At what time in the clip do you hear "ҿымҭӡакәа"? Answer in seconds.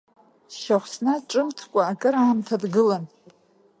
1.29-1.81